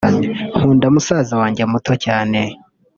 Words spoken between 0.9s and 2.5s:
musaza wanjye muto cyane